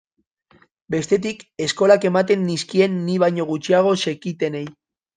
Bestetik, 0.95 1.43
eskolak 1.67 2.09
ematen 2.11 2.43
nizkien 2.49 2.99
ni 3.05 3.21
baino 3.27 3.49
gutxiago 3.55 3.97
zekitenei. 4.07 4.69